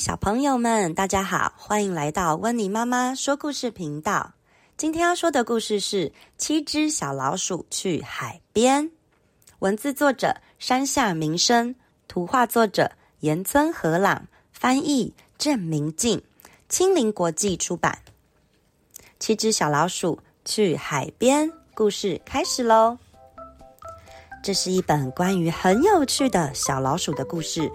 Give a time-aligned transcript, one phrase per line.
[0.00, 4.32] 小朋友们，大家好，欢迎来到温妮妈妈说故事频道。
[4.78, 8.82] 今天要说的故事是《七只小老鼠去海边》，
[9.58, 11.74] 文字作者山下明生，
[12.08, 16.22] 图画作者岩村和朗，翻译郑明静，
[16.70, 17.98] 青林国际出版。
[19.18, 22.96] 七只小老鼠去海边，故事开始喽。
[24.42, 27.70] 这是一本关于很有趣的小老鼠的故事。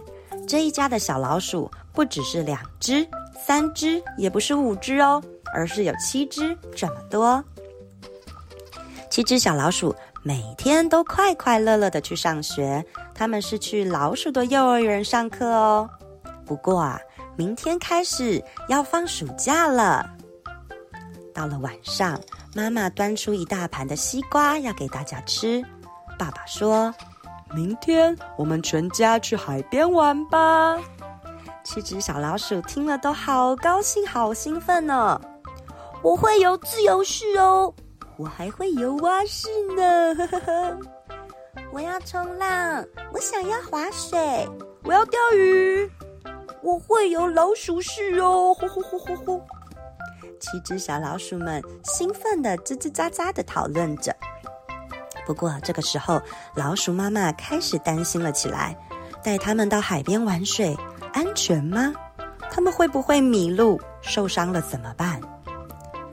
[0.47, 3.07] 这一家的小老鼠不只是两只、
[3.41, 7.43] 三只，也不是五只哦，而是有七只这么多。
[9.09, 15.89] 七只小老鼠每天都快快乐乐的去上学，他们是去老鼠的幼儿园上课哦。
[16.45, 16.99] 不过啊，
[17.37, 20.07] 明天开始要放暑假了。
[21.33, 22.19] 到了晚上，
[22.53, 25.63] 妈妈端出一大盘的西瓜要给大家吃。
[26.19, 26.93] 爸爸说。
[27.53, 30.77] 明天我们全家去海边玩吧！
[31.65, 35.19] 七只小老鼠听了都好高兴，好兴奋呢！
[36.03, 37.73] 我会游自由式哦，
[38.17, 40.15] 我还会游蛙式呢！
[40.15, 40.79] 呵呵呵。
[41.71, 44.47] 我要冲浪，我想要划水，
[44.83, 45.89] 我要钓鱼，
[46.61, 48.53] 我会游老鼠式哦！
[48.53, 49.41] 呼呼呼呼呼！
[50.39, 54.15] 七只小老鼠们兴奋的吱吱喳喳的讨论着。
[55.25, 56.21] 不过这个时候，
[56.53, 58.77] 老鼠妈妈开始担心了起来。
[59.23, 60.77] 带他们到海边玩水，
[61.15, 61.93] 安全吗？
[62.51, 65.17] 他们会不会迷路，受伤了怎么办？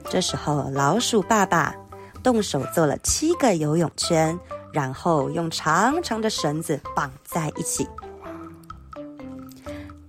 [0.09, 1.75] 这时候，老鼠爸爸
[2.23, 4.39] 动手做了七个游泳圈，
[4.71, 7.85] 然后用长长的绳子绑在一起。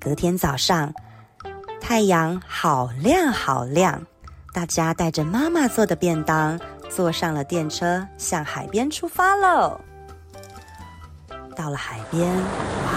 [0.01, 0.95] 隔天早上，
[1.81, 4.01] 太阳好亮好亮，
[4.53, 6.59] 大家带着妈妈做的便当。
[6.89, 9.81] 坐上了电车，向海边出发喽。
[11.57, 12.93] 到了海边，哇，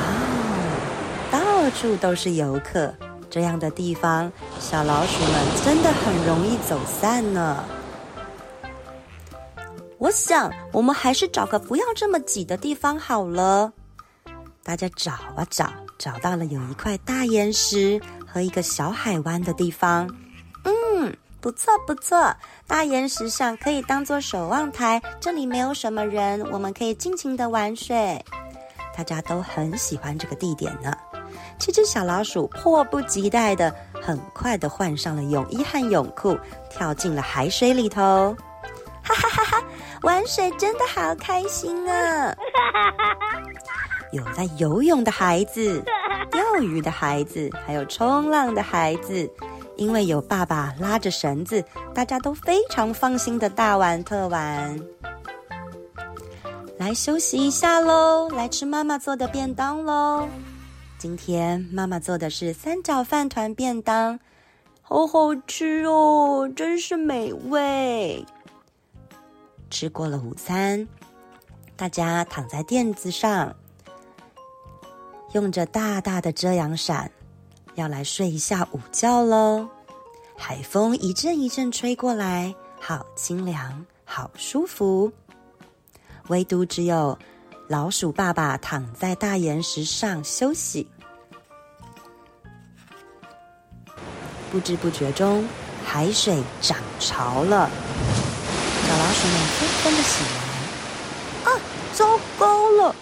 [1.68, 2.96] 到处都是游客。
[3.30, 7.62] 这样的地方，小老鼠们真的很容易走散呢。
[9.98, 13.74] 我想，我们还是找个不要这么挤的地方好了。
[14.64, 20.10] 大家找啊找，找到了有一块大岩石和一个小海湾的地方。
[20.64, 21.14] 嗯。
[21.42, 22.34] 不错不错，
[22.66, 28.24] 大岩石上可以当做守望台，这里没有什么人，我们可以尽情的玩水。
[28.96, 30.92] 大家都很喜欢这个地点呢。
[31.60, 36.38] 七只小老鼠迫不及待的，很快的换上了泳衣和泳裤，
[36.70, 38.36] 跳进了海水里头。
[39.04, 39.64] 哈哈哈哈！
[40.04, 42.36] 玩水真的好开心啊！
[44.12, 45.82] 有在游泳的孩子，
[46.30, 49.30] 钓鱼的孩子，还有冲浪的孩子。
[49.78, 54.80] 因为有爸爸拉着绳子，大家都非常放心的大玩特玩。
[56.78, 60.28] 来休息一下喽，来吃妈妈做的便当喽。
[60.98, 64.20] 今天妈妈做的是三角饭团便当，
[64.82, 68.26] 好好吃哦，真是美味。
[69.70, 70.88] 吃过了午餐，
[71.76, 73.56] 大家躺在垫子上，
[75.34, 77.12] 用着大大的遮阳伞。
[77.76, 79.70] 要来睡一下午觉喽！
[80.36, 85.12] 海风一阵一阵吹过来，好清凉，好舒服。
[86.30, 87.16] 唯独只有
[87.68, 90.90] 老鼠爸爸躺在大岩石上休息。
[94.50, 95.46] 不知不觉中，
[95.86, 97.70] 海水涨潮了，
[98.86, 101.52] 小老鼠们纷纷的醒来。
[101.52, 101.60] 啊，
[101.94, 102.96] 糟糕了！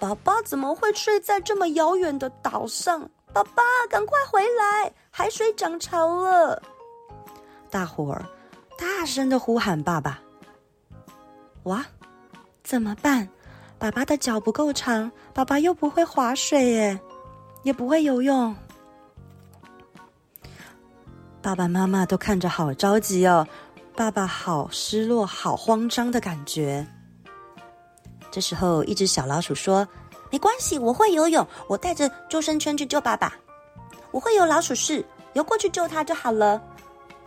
[0.00, 3.10] 宝宝怎么会睡在这么遥远的岛上？
[3.34, 4.90] 爸爸，赶快回来！
[5.10, 6.62] 海水涨潮了！
[7.70, 8.24] 大伙儿
[8.78, 10.18] 大声的呼喊爸爸。
[11.64, 11.84] 哇，
[12.64, 13.28] 怎么办？
[13.82, 17.00] 爸爸的脚不够长，爸爸又不会划水耶，
[17.64, 18.54] 也不会游泳。
[21.42, 23.44] 爸爸妈妈都看着好着急哦，
[23.96, 26.86] 爸爸好失落、好慌张的感觉。
[28.30, 29.84] 这时候，一只小老鼠说。
[30.30, 33.34] 没关系，我会游泳，我带着救生圈去救爸爸。
[34.12, 36.62] 我会游老鼠式，游过去救他就好了。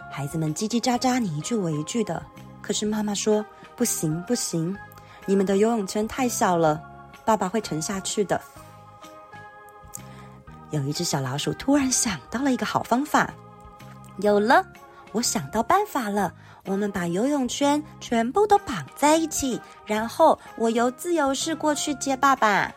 [0.09, 2.25] 孩子们叽叽喳喳，你一句我一句的。
[2.61, 3.45] 可是妈妈说
[3.75, 4.75] 不行不行，
[5.25, 6.81] 你们的游泳圈太小了，
[7.23, 8.39] 爸爸会沉下去的。
[10.71, 13.33] 有一只小老鼠突然想到了一个好方法，
[14.17, 14.65] 有了，
[15.11, 16.33] 我想到办法了。
[16.65, 22.73] 我们把游泳圈全部都绑在一起，然后我游自由式过去接爸爸。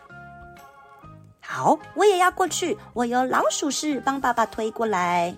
[1.41, 2.77] 好，我也要过去。
[2.93, 5.35] 我游老鼠式帮爸爸推过来。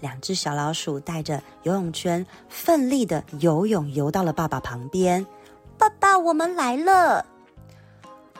[0.00, 5.26] 两只小老鼠带着游泳圈，奋力的游泳游到了爸爸旁边。
[5.78, 7.24] 爸爸，我们来了！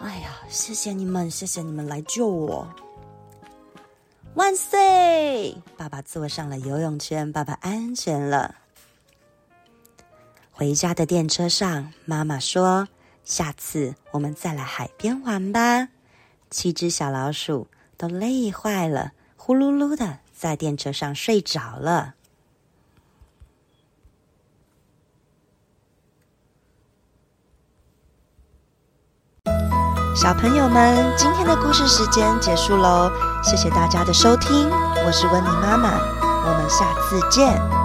[0.00, 2.68] 哎呀，谢谢你们，谢谢你们来救我。
[4.34, 5.56] 万岁！
[5.76, 8.54] 爸爸坐上了游泳圈，爸爸安全了。
[10.50, 12.88] 回家的电车上，妈妈说
[13.24, 15.88] ：“下次我们再来海边玩吧。”
[16.50, 22.14] 七只小老鼠都累坏了，呼噜噜的在电车上睡着了。
[30.28, 33.10] 小朋友们，今天的故事时间结束喽，
[33.42, 34.68] 谢谢大家的收听，
[35.06, 35.88] 我是温妮妈妈，
[36.20, 37.77] 我们下次见。